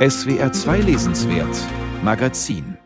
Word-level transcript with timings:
SWR 0.00 0.50
2 0.50 0.80
Lesenswert 0.80 1.58
Magazin 2.02 2.78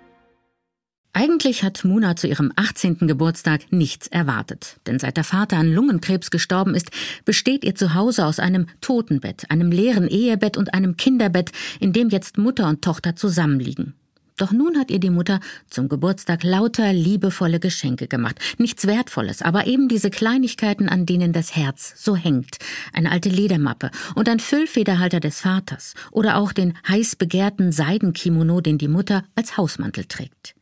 eigentlich 1.13 1.63
hat 1.63 1.85
Muna 1.85 2.17
zu 2.17 2.27
ihrem 2.27 2.51
18. 2.57 3.07
Geburtstag 3.07 3.71
nichts 3.71 4.09
erwartet. 4.09 4.81
Denn 4.89 4.99
seit 4.99 5.17
der 5.17 5.23
Vater 5.23 5.59
an 5.59 5.73
Lungenkrebs 5.73 6.33
gestorben 6.33 6.75
ist, 6.75 6.91
besteht 7.25 7.63
ihr 7.63 7.77
Zuhause 7.77 8.27
aus 8.27 8.41
einem 8.41 8.67
Totenbett, 8.81 9.49
einem 9.49 9.71
leeren 9.71 10.09
Ehebett 10.09 10.57
und 10.57 10.75
einem 10.75 10.97
Kinderbett, 10.97 11.53
in 11.79 11.93
dem 11.93 12.09
jetzt 12.09 12.37
Mutter 12.37 12.69
und 12.69 12.83
Tochter 12.83 13.15
zusammenliegen. 13.15 13.95
Doch 14.37 14.51
nun 14.51 14.77
hat 14.77 14.91
ihr 14.91 14.99
die 14.99 15.11
Mutter 15.11 15.39
zum 15.71 15.89
Geburtstag 15.89 16.43
lauter 16.43 16.93
liebevolle 16.93 17.61
Geschenke 17.61 18.09
gemacht. 18.09 18.41
Nichts 18.59 18.85
Wertvolles, 18.87 19.43
aber 19.43 19.69
eben 19.69 19.89
diese 19.89 20.11
Kleinigkeiten, 20.11 20.89
an 20.89 21.07
denen 21.07 21.33
das 21.33 21.55
Herz 21.55 21.95
so 21.97 22.17
hängt. 22.17 22.59
Eine 22.93 23.13
alte 23.13 23.29
Ledermappe 23.29 23.93
und 24.17 24.29
ein 24.29 24.41
Füllfederhalter 24.41 25.21
des 25.21 25.41
Vaters 25.41 25.95
oder 26.11 26.37
auch 26.39 26.53
den 26.53 26.75
heiß 26.89 27.15
begehrten 27.15 27.71
Seidenkimono, 27.71 28.61
den 28.61 28.77
die 28.77 28.89
Mutter 28.89 29.23
als 29.37 29.57
Hausmantel 29.57 30.07
trägt. 30.07 30.57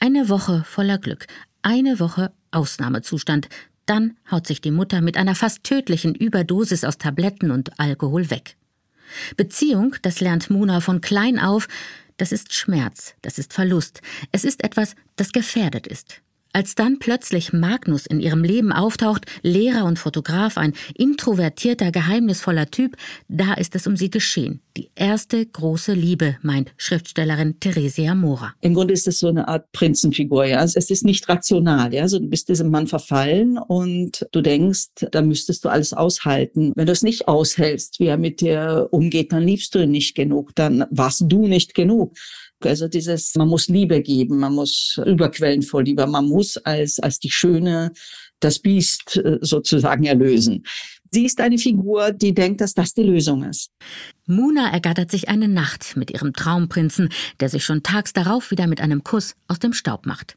Eine 0.00 0.30
Woche 0.30 0.64
voller 0.64 0.96
Glück, 0.96 1.26
eine 1.60 2.00
Woche 2.00 2.32
Ausnahmezustand, 2.50 3.50
dann 3.84 4.16
haut 4.30 4.46
sich 4.46 4.62
die 4.62 4.70
Mutter 4.70 5.02
mit 5.02 5.18
einer 5.18 5.34
fast 5.34 5.64
tödlichen 5.64 6.14
Überdosis 6.14 6.82
aus 6.82 6.96
Tabletten 6.96 7.50
und 7.50 7.78
Alkohol 7.78 8.30
weg. 8.30 8.56
Beziehung, 9.36 9.96
das 10.02 10.20
lernt 10.20 10.48
Mona 10.50 10.80
von 10.80 11.02
klein 11.02 11.38
auf, 11.38 11.68
das 12.18 12.32
ist 12.32 12.54
Schmerz, 12.54 13.14
das 13.22 13.38
ist 13.38 13.52
Verlust, 13.52 14.02
es 14.30 14.44
ist 14.44 14.62
etwas, 14.62 14.94
das 15.16 15.32
gefährdet 15.32 15.86
ist. 15.86 16.20
Als 16.52 16.74
dann 16.74 16.98
plötzlich 16.98 17.52
Magnus 17.52 18.06
in 18.06 18.20
ihrem 18.20 18.42
Leben 18.42 18.72
auftaucht, 18.72 19.26
Lehrer 19.42 19.84
und 19.84 19.98
Fotograf, 19.98 20.56
ein 20.56 20.72
introvertierter, 20.94 21.92
geheimnisvoller 21.92 22.70
Typ, 22.70 22.96
da 23.28 23.54
ist 23.54 23.76
es 23.76 23.86
um 23.86 23.96
sie 23.96 24.10
geschehen. 24.10 24.60
Die 24.76 24.90
erste 24.94 25.44
große 25.44 25.92
Liebe, 25.92 26.36
meint 26.42 26.72
Schriftstellerin 26.76 27.60
Theresia 27.60 28.14
Mora. 28.14 28.54
Im 28.60 28.74
Grunde 28.74 28.94
ist 28.94 29.06
es 29.08 29.18
so 29.18 29.28
eine 29.28 29.46
Art 29.46 29.70
Prinzenfigur, 29.72 30.46
ja. 30.46 30.62
Es 30.62 30.74
ist 30.76 31.04
nicht 31.04 31.28
rational, 31.28 31.92
ja. 31.92 32.02
Also 32.02 32.18
du 32.18 32.26
bist 32.26 32.48
diesem 32.48 32.70
Mann 32.70 32.86
verfallen 32.86 33.58
und 33.58 34.26
du 34.32 34.40
denkst, 34.40 34.88
da 35.10 35.20
müsstest 35.20 35.64
du 35.64 35.68
alles 35.68 35.92
aushalten. 35.92 36.72
Wenn 36.76 36.86
du 36.86 36.92
es 36.92 37.02
nicht 37.02 37.28
aushältst, 37.28 38.00
wie 38.00 38.06
er 38.06 38.16
mit 38.16 38.40
dir 38.40 38.88
umgeht, 38.90 39.32
dann 39.32 39.42
liebst 39.42 39.74
du 39.74 39.80
ihn 39.80 39.90
nicht 39.90 40.14
genug, 40.14 40.54
dann 40.54 40.86
warst 40.90 41.24
du 41.26 41.46
nicht 41.46 41.74
genug. 41.74 42.14
Also 42.64 42.88
dieses, 42.88 43.34
man 43.36 43.48
muss 43.48 43.68
Liebe 43.68 44.00
geben, 44.02 44.38
man 44.38 44.54
muss 44.54 45.00
überquellen 45.04 45.62
vor 45.62 45.82
Liebe, 45.82 46.06
man 46.06 46.26
muss 46.26 46.56
als, 46.58 46.98
als 46.98 47.18
die 47.18 47.30
Schöne 47.30 47.92
das 48.40 48.58
Biest 48.58 49.16
äh, 49.16 49.38
sozusagen 49.40 50.04
erlösen. 50.04 50.64
Sie 51.10 51.24
ist 51.24 51.40
eine 51.40 51.58
Figur, 51.58 52.12
die 52.12 52.34
denkt, 52.34 52.60
dass 52.60 52.74
das 52.74 52.92
die 52.92 53.02
Lösung 53.02 53.44
ist. 53.44 53.70
Muna 54.26 54.70
ergattert 54.70 55.10
sich 55.10 55.28
eine 55.28 55.48
Nacht 55.48 55.96
mit 55.96 56.10
ihrem 56.10 56.32
Traumprinzen, 56.32 57.08
der 57.40 57.48
sich 57.48 57.64
schon 57.64 57.82
tags 57.82 58.12
darauf 58.12 58.50
wieder 58.50 58.66
mit 58.66 58.80
einem 58.80 59.04
Kuss 59.04 59.34
aus 59.46 59.58
dem 59.58 59.72
Staub 59.72 60.04
macht. 60.04 60.36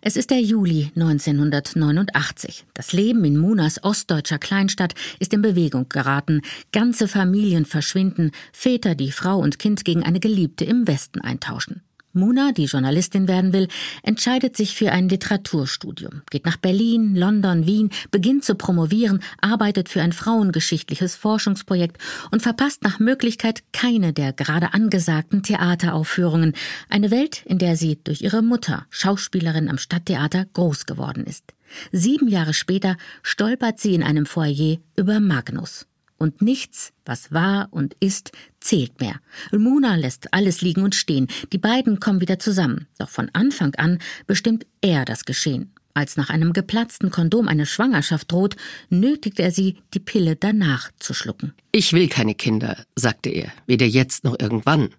Es 0.00 0.16
ist 0.16 0.30
der 0.30 0.40
Juli 0.40 0.90
1989. 0.94 2.64
Das 2.74 2.92
Leben 2.92 3.24
in 3.24 3.36
Munas 3.36 3.82
ostdeutscher 3.82 4.38
Kleinstadt 4.38 4.94
ist 5.18 5.32
in 5.32 5.42
Bewegung 5.42 5.88
geraten. 5.88 6.42
Ganze 6.72 7.08
Familien 7.08 7.64
verschwinden, 7.64 8.30
Väter, 8.52 8.94
die 8.94 9.12
Frau 9.12 9.38
und 9.38 9.58
Kind 9.58 9.84
gegen 9.84 10.02
eine 10.02 10.20
Geliebte 10.20 10.64
im 10.64 10.86
Westen 10.86 11.20
eintauschen. 11.20 11.82
Muna, 12.14 12.52
die 12.52 12.66
Journalistin 12.66 13.26
werden 13.26 13.54
will, 13.54 13.68
entscheidet 14.02 14.56
sich 14.56 14.76
für 14.76 14.92
ein 14.92 15.08
Literaturstudium, 15.08 16.22
geht 16.30 16.44
nach 16.44 16.58
Berlin, 16.58 17.14
London, 17.16 17.66
Wien, 17.66 17.90
beginnt 18.10 18.44
zu 18.44 18.54
promovieren, 18.54 19.20
arbeitet 19.40 19.88
für 19.88 20.02
ein 20.02 20.12
frauengeschichtliches 20.12 21.16
Forschungsprojekt 21.16 21.96
und 22.30 22.42
verpasst 22.42 22.82
nach 22.82 22.98
Möglichkeit 22.98 23.62
keine 23.72 24.12
der 24.12 24.34
gerade 24.34 24.74
angesagten 24.74 25.42
Theateraufführungen, 25.42 26.54
eine 26.90 27.10
Welt, 27.10 27.44
in 27.46 27.58
der 27.58 27.76
sie 27.76 27.98
durch 28.04 28.20
ihre 28.20 28.42
Mutter, 28.42 28.86
Schauspielerin 28.90 29.70
am 29.70 29.78
Stadttheater, 29.78 30.46
groß 30.52 30.84
geworden 30.84 31.24
ist. 31.24 31.54
Sieben 31.92 32.28
Jahre 32.28 32.52
später 32.52 32.96
stolpert 33.22 33.80
sie 33.80 33.94
in 33.94 34.02
einem 34.02 34.26
Foyer 34.26 34.76
über 34.96 35.20
Magnus 35.20 35.86
und 36.22 36.40
nichts, 36.40 36.92
was 37.04 37.32
war 37.32 37.68
und 37.72 37.94
ist, 37.98 38.30
zählt 38.60 39.00
mehr. 39.00 39.16
Muna 39.50 39.96
lässt 39.96 40.32
alles 40.32 40.62
liegen 40.62 40.82
und 40.82 40.94
stehen. 40.94 41.26
Die 41.52 41.58
beiden 41.58 41.98
kommen 41.98 42.20
wieder 42.20 42.38
zusammen. 42.38 42.86
Doch 42.98 43.08
von 43.08 43.28
Anfang 43.32 43.74
an 43.74 43.98
bestimmt 44.26 44.64
er 44.80 45.04
das 45.04 45.24
Geschehen. 45.24 45.72
Als 45.94 46.16
nach 46.16 46.30
einem 46.30 46.52
geplatzten 46.52 47.10
Kondom 47.10 47.48
eine 47.48 47.66
Schwangerschaft 47.66 48.30
droht, 48.30 48.56
nötigt 48.88 49.40
er 49.40 49.50
sie, 49.50 49.78
die 49.92 49.98
Pille 49.98 50.36
danach 50.36 50.90
zu 50.98 51.12
schlucken. 51.12 51.52
Ich 51.72 51.92
will 51.92 52.08
keine 52.08 52.34
Kinder, 52.34 52.84
sagte 52.94 53.28
er, 53.28 53.52
weder 53.66 53.86
jetzt 53.86 54.24
noch 54.24 54.36
irgendwann. 54.38 54.90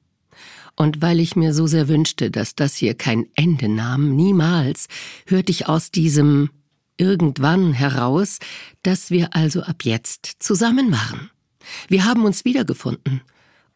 Und 0.75 1.01
weil 1.01 1.19
ich 1.19 1.35
mir 1.35 1.53
so 1.53 1.67
sehr 1.67 1.87
wünschte, 1.87 2.31
dass 2.31 2.55
das 2.55 2.75
hier 2.75 2.95
kein 2.95 3.27
Ende 3.35 3.69
nahm, 3.69 4.15
niemals, 4.15 4.87
hörte 5.25 5.51
ich 5.51 5.67
aus 5.67 5.89
diesem 5.89 6.49
irgendwann 6.97 7.73
heraus, 7.73 8.39
dass 8.83 9.09
wir 9.09 9.35
also 9.35 9.61
ab 9.63 9.83
jetzt 9.83 10.35
zusammen 10.39 10.91
waren. 10.91 11.29
Wir 11.87 12.05
haben 12.05 12.25
uns 12.25 12.45
wiedergefunden 12.45 13.21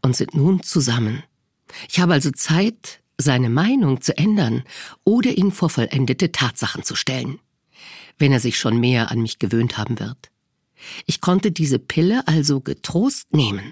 und 0.01 0.16
sind 0.16 0.35
nun 0.35 0.63
zusammen. 0.63 1.23
Ich 1.89 2.00
habe 2.00 2.13
also 2.13 2.31
Zeit, 2.31 3.01
seine 3.17 3.50
Meinung 3.50 4.01
zu 4.01 4.17
ändern 4.17 4.63
oder 5.03 5.38
ihn 5.38 5.51
vor 5.51 5.69
vollendete 5.69 6.31
Tatsachen 6.31 6.83
zu 6.83 6.95
stellen, 6.95 7.39
wenn 8.17 8.31
er 8.31 8.39
sich 8.39 8.57
schon 8.57 8.79
mehr 8.79 9.11
an 9.11 9.22
mich 9.22 9.39
gewöhnt 9.39 9.78
haben 9.78 9.99
wird. 9.99 10.29
Ich 11.05 11.22
konnte 11.22 11.51
diese 11.51 11.79
Pille 11.79 12.28
also 12.28 12.61
getrost 12.61 13.34
nehmen. 13.34 13.72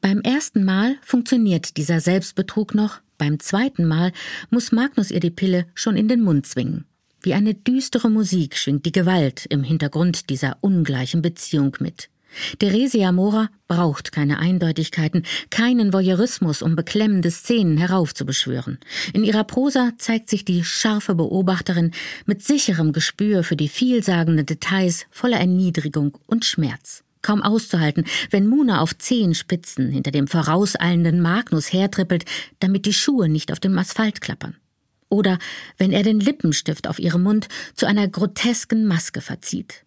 Beim 0.00 0.20
ersten 0.20 0.64
Mal 0.64 0.96
funktioniert 1.02 1.76
dieser 1.76 2.00
Selbstbetrug 2.00 2.74
noch, 2.74 3.00
beim 3.18 3.40
zweiten 3.40 3.84
Mal 3.84 4.12
muss 4.48 4.70
Magnus 4.70 5.10
ihr 5.10 5.18
die 5.18 5.30
Pille 5.30 5.66
schon 5.74 5.96
in 5.96 6.06
den 6.06 6.22
Mund 6.22 6.46
zwingen. 6.46 6.86
Wie 7.20 7.34
eine 7.34 7.54
düstere 7.54 8.10
Musik 8.10 8.56
schwingt 8.56 8.86
die 8.86 8.92
Gewalt 8.92 9.46
im 9.46 9.64
Hintergrund 9.64 10.30
dieser 10.30 10.56
ungleichen 10.60 11.20
Beziehung 11.20 11.76
mit. 11.80 12.10
Theresia 12.58 13.10
Mora 13.10 13.48
braucht 13.66 14.12
keine 14.12 14.38
Eindeutigkeiten, 14.38 15.24
keinen 15.50 15.92
Voyeurismus, 15.92 16.62
um 16.62 16.76
beklemmende 16.76 17.30
Szenen 17.30 17.78
heraufzubeschwören. 17.78 18.78
In 19.12 19.24
ihrer 19.24 19.44
Prosa 19.44 19.92
zeigt 19.98 20.28
sich 20.28 20.44
die 20.44 20.62
scharfe 20.62 21.14
Beobachterin 21.14 21.92
mit 22.26 22.44
sicherem 22.44 22.92
Gespür 22.92 23.42
für 23.42 23.56
die 23.56 23.68
vielsagenden 23.68 24.46
Details 24.46 25.06
voller 25.10 25.38
Erniedrigung 25.38 26.18
und 26.26 26.44
Schmerz. 26.44 27.02
Kaum 27.22 27.42
auszuhalten, 27.42 28.04
wenn 28.30 28.46
Muna 28.46 28.80
auf 28.80 28.96
Zehenspitzen 28.96 29.90
hinter 29.90 30.12
dem 30.12 30.28
vorauseilenden 30.28 31.20
Magnus 31.20 31.72
hertrippelt, 31.72 32.24
damit 32.60 32.86
die 32.86 32.92
Schuhe 32.92 33.28
nicht 33.28 33.50
auf 33.50 33.58
dem 33.58 33.76
Asphalt 33.76 34.20
klappern 34.20 34.56
oder 35.08 35.38
wenn 35.76 35.92
er 35.92 36.02
den 36.02 36.20
Lippenstift 36.20 36.86
auf 36.86 36.98
ihrem 36.98 37.22
Mund 37.22 37.48
zu 37.74 37.86
einer 37.86 38.08
grotesken 38.08 38.86
Maske 38.86 39.20
verzieht. 39.20 39.84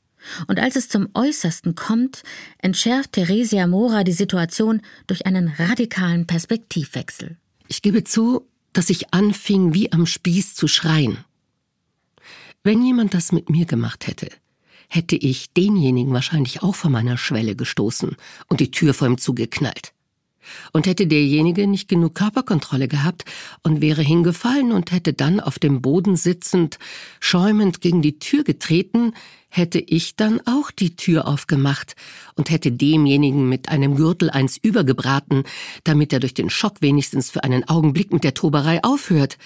Und 0.48 0.60
als 0.60 0.76
es 0.76 0.88
zum 0.88 1.10
Äußersten 1.14 1.76
kommt, 1.76 2.24
entschärft 2.60 3.14
Theresia 3.14 3.66
Mora 3.68 4.04
die 4.04 4.12
Situation 4.12 4.82
durch 5.08 5.26
einen 5.26 5.48
radikalen 5.48 6.28
Perspektivwechsel. 6.28 7.38
Ich 7.68 7.82
gebe 7.82 8.04
zu, 8.04 8.48
dass 8.74 8.90
ich 8.90 9.14
anfing, 9.14 9.74
wie 9.74 9.92
am 9.92 10.06
Spieß 10.06 10.54
zu 10.54 10.68
schreien. 10.68 11.18
Wenn 12.64 12.86
jemand 12.86 13.14
das 13.14 13.32
mit 13.32 13.50
mir 13.50 13.66
gemacht 13.66 14.08
hätte, 14.08 14.30
hätte 14.88 15.16
ich 15.16 15.54
denjenigen 15.54 16.14
wahrscheinlich 16.14 16.62
auch 16.62 16.76
vor 16.76 16.92
meiner 16.92 17.18
Schwelle 17.18 17.56
gestoßen 17.56 18.16
und 18.48 18.60
die 18.60 18.72
Tür 18.72 18.94
vor 18.94 19.08
ihm 19.08 19.18
zugeknallt. 19.18 19.94
Und 20.74 20.88
hätte 20.88 21.08
derjenige 21.08 21.68
nicht 21.68 21.88
genug 21.88 22.16
Körperkontrolle 22.16 22.88
gehabt 22.88 23.26
und 23.64 23.82
wäre 23.82 24.02
hingefallen 24.02 24.72
und 24.72 24.92
hätte 24.92 25.14
dann 25.14 25.40
auf 25.40 25.60
dem 25.60 25.82
Boden 25.82 26.16
sitzend, 26.16 26.80
schäumend 27.20 27.82
gegen 27.82 28.02
die 28.02 28.20
Tür 28.20 28.44
getreten, 28.44 29.14
hätte 29.50 29.80
ich 29.80 30.16
dann 30.16 30.42
auch 30.46 30.72
die 30.72 30.96
Tür 30.96 31.28
aufgemacht 31.28 31.96
und 32.36 32.50
hätte 32.50 32.72
demjenigen 32.72 33.50
mit 33.50 33.70
einem 33.70 33.96
Gürtel 33.96 34.30
eins 34.30 34.58
übergebraten, 34.58 35.44
damit 35.84 36.14
er 36.14 36.20
durch 36.20 36.34
den 36.34 36.50
Schock 36.50 36.76
wenigstens 36.82 37.30
für 37.30 37.44
einen 37.44 37.68
Augenblick 37.68 38.14
mit 38.14 38.24
der 38.24 38.34
Toberei 38.34 38.84
aufhört 38.84 39.38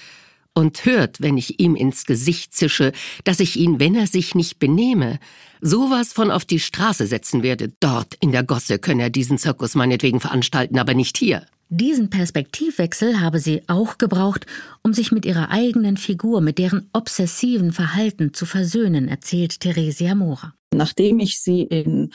und 0.56 0.86
hört, 0.86 1.20
wenn 1.20 1.36
ich 1.36 1.60
ihm 1.60 1.76
ins 1.76 2.06
Gesicht 2.06 2.54
zische, 2.54 2.92
dass 3.24 3.40
ich 3.40 3.56
ihn, 3.56 3.78
wenn 3.78 3.94
er 3.94 4.06
sich 4.06 4.34
nicht 4.34 4.58
benehme, 4.58 5.18
sowas 5.60 6.14
von 6.14 6.30
auf 6.30 6.46
die 6.46 6.60
Straße 6.60 7.06
setzen 7.06 7.42
werde. 7.42 7.72
Dort 7.78 8.14
in 8.20 8.32
der 8.32 8.42
Gosse 8.42 8.78
könne 8.78 9.02
er 9.04 9.10
diesen 9.10 9.36
Zirkus 9.36 9.74
meinetwegen 9.74 10.18
veranstalten, 10.18 10.78
aber 10.78 10.94
nicht 10.94 11.18
hier. 11.18 11.46
Diesen 11.68 12.08
Perspektivwechsel 12.08 13.20
habe 13.20 13.38
sie 13.38 13.62
auch 13.66 13.98
gebraucht, 13.98 14.46
um 14.82 14.94
sich 14.94 15.12
mit 15.12 15.26
ihrer 15.26 15.50
eigenen 15.50 15.98
Figur, 15.98 16.40
mit 16.40 16.58
deren 16.58 16.88
obsessiven 16.94 17.72
Verhalten 17.72 18.32
zu 18.32 18.46
versöhnen, 18.46 19.08
erzählt 19.08 19.60
Theresia 19.60 20.14
Mora. 20.14 20.54
Nachdem 20.72 21.18
ich 21.18 21.40
sie 21.40 21.62
in 21.62 22.12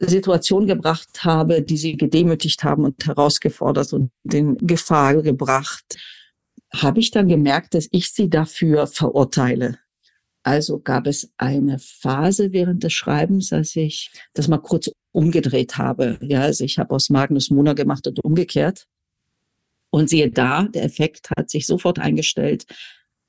Situationen 0.00 0.66
gebracht 0.66 1.24
habe, 1.24 1.62
die 1.62 1.76
sie 1.76 1.96
gedemütigt 1.96 2.64
haben 2.64 2.84
und 2.84 3.04
herausgefordert 3.06 3.92
und 3.92 4.12
in 4.32 4.56
Gefahr 4.58 5.20
gebracht, 5.20 5.96
habe 6.82 7.00
ich 7.00 7.10
dann 7.10 7.28
gemerkt, 7.28 7.74
dass 7.74 7.88
ich 7.90 8.12
sie 8.12 8.28
dafür 8.30 8.86
verurteile. 8.86 9.78
Also 10.42 10.78
gab 10.78 11.06
es 11.06 11.32
eine 11.38 11.78
Phase 11.80 12.52
während 12.52 12.84
des 12.84 12.92
Schreibens, 12.92 13.52
als 13.52 13.74
ich 13.74 14.10
das 14.32 14.46
mal 14.46 14.58
kurz 14.58 14.90
umgedreht 15.12 15.76
habe. 15.76 16.18
Ja, 16.22 16.42
also 16.42 16.62
ich 16.62 16.78
habe 16.78 16.94
aus 16.94 17.10
Magnus 17.10 17.50
Mona 17.50 17.72
gemacht 17.72 18.06
und 18.06 18.22
umgekehrt. 18.24 18.86
Und 19.90 20.08
siehe 20.08 20.30
da, 20.30 20.64
der 20.64 20.84
Effekt 20.84 21.30
hat 21.36 21.50
sich 21.50 21.66
sofort 21.66 21.98
eingestellt, 21.98 22.64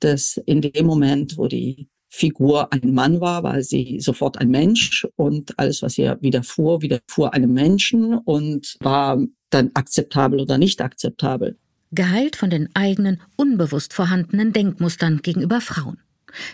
dass 0.00 0.36
in 0.46 0.60
dem 0.60 0.86
Moment, 0.86 1.38
wo 1.38 1.48
die 1.48 1.88
Figur 2.08 2.72
ein 2.72 2.94
Mann 2.94 3.20
war, 3.20 3.42
war 3.42 3.62
sie 3.62 4.00
sofort 4.00 4.38
ein 4.38 4.50
Mensch 4.50 5.06
und 5.16 5.58
alles, 5.58 5.82
was 5.82 5.98
ihr 5.98 6.18
widerfuhr, 6.20 6.82
widerfuhr 6.82 7.34
einem 7.34 7.52
Menschen 7.52 8.14
und 8.14 8.76
war 8.80 9.20
dann 9.50 9.70
akzeptabel 9.74 10.40
oder 10.40 10.56
nicht 10.56 10.80
akzeptabel. 10.80 11.58
Geheilt 11.90 12.36
von 12.36 12.50
den 12.50 12.68
eigenen, 12.74 13.20
unbewusst 13.36 13.94
vorhandenen 13.94 14.52
Denkmustern 14.52 15.22
gegenüber 15.22 15.60
Frauen. 15.60 15.98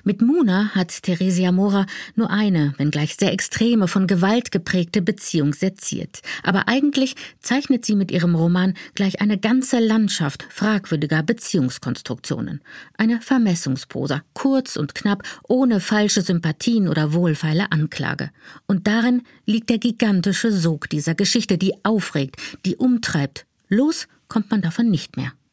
Mit 0.04 0.22
Muna 0.22 0.70
hat 0.75 1.02
Theresia 1.02 1.52
Mora 1.52 1.86
nur 2.14 2.31
eine, 2.31 2.75
wenngleich 2.78 3.16
sehr 3.16 3.32
extreme, 3.32 3.88
von 3.88 4.06
Gewalt 4.06 4.50
geprägte 4.50 5.02
Beziehung 5.02 5.52
seziert. 5.52 6.20
Aber 6.42 6.69
eigentlich 6.69 7.16
zeichnet 7.40 7.84
sie 7.84 7.96
mit 7.96 8.10
ihrem 8.10 8.34
Roman 8.34 8.75
gleich 8.94 9.20
eine 9.20 9.38
ganze 9.38 9.81
Landschaft 9.81 10.46
fragwürdiger 10.48 11.22
Beziehungskonstruktionen. 11.22 12.60
Eine 12.96 13.20
Vermessungsprosa, 13.20 14.22
kurz 14.32 14.76
und 14.76 14.94
knapp, 14.94 15.22
ohne 15.48 15.80
falsche 15.80 16.22
Sympathien 16.22 16.88
oder 16.88 17.12
wohlfeile 17.12 17.72
Anklage. 17.72 18.30
Und 18.66 18.87
darin 18.87 19.22
liegt 19.46 19.70
der 19.70 19.78
gigantische 19.78 20.52
Sog 20.52 20.88
dieser 20.88 21.14
Geschichte, 21.14 21.58
die 21.58 21.75
aufregt, 21.84 22.37
die 22.64 22.76
umtreibt. 22.76 23.46
Los 23.69 24.06
kommt 24.34 24.50
man 24.50 24.62
davon 24.62 24.90
nicht 24.90 25.16
mehr. 25.16 25.31